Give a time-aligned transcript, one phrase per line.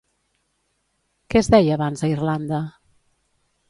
[1.29, 2.67] Què es deia abans a Irlanda?